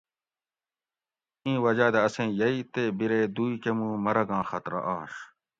اِیں 1.43 1.57
وجاۤ 1.65 1.91
دہ 1.93 1.99
اسیں 2.07 2.29
یئی 2.39 2.59
تے 2.73 2.83
بِرے 2.97 3.21
دُوئی 3.35 3.55
کہ 3.63 3.71
مُو 3.77 3.87
مرگاں 4.05 4.43
خطرہ 4.49 4.79
آش 4.97 5.13